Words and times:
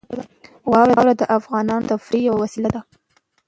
واوره 0.71 1.13
د 1.17 1.21
افغانانو 1.37 1.85
د 1.87 1.89
تفریح 1.91 2.23
یوه 2.27 2.39
وسیله 2.43 2.69
ده. 2.75 2.81